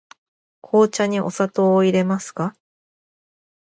[0.63, 2.55] 紅茶にお砂糖をいれますか。